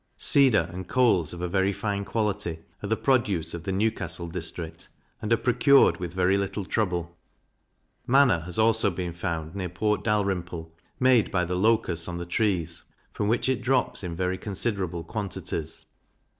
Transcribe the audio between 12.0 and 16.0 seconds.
on the trees, from which it drops in very considerable quantities.